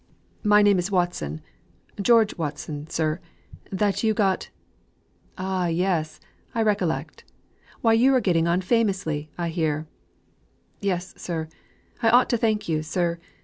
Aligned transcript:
"My 0.43 0.63
name 0.63 0.79
is 0.79 0.89
Watson 0.89 1.41
George 2.01 2.35
Watson, 2.35 2.87
sir, 2.87 3.19
that 3.71 4.01
you 4.01 4.15
got" 4.15 4.49
"Ah, 5.37 5.67
yes! 5.67 6.19
Why 6.55 7.93
you 7.93 8.15
are 8.15 8.19
getting 8.19 8.47
on 8.47 8.61
famously, 8.61 9.29
I 9.37 9.49
hear." 9.49 9.85
"Yes, 10.79 11.13
sir. 11.17 11.47
I 12.01 12.09
ought 12.09 12.31
to 12.31 12.37
thank 12.37 12.67
you, 12.67 12.81
sir. 12.81 13.19